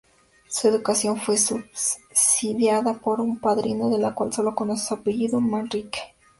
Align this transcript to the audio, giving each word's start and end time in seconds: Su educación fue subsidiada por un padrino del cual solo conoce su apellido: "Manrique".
Su 0.47 0.67
educación 0.67 1.15
fue 1.17 1.37
subsidiada 1.37 2.95
por 2.95 3.21
un 3.21 3.37
padrino 3.39 3.87
del 3.91 4.11
cual 4.15 4.33
solo 4.33 4.55
conoce 4.55 4.87
su 4.87 4.93
apellido: 4.95 5.39
"Manrique". 5.39 6.15